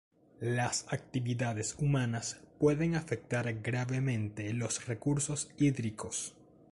[0.55, 6.33] Las actividades humanas pueden afectar gravemente los recursos hídricos.